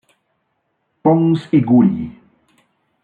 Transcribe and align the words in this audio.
Pons 1.07 1.45
i 1.59 1.61
Guri. 1.73 2.05